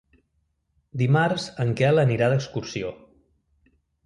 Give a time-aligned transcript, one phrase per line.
[1.01, 2.91] Dimarts en Quel anirà d'excursió.